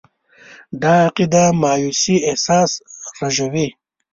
[0.81, 2.71] دا عقیده د مایوسي احساس
[3.19, 3.67] رژوي.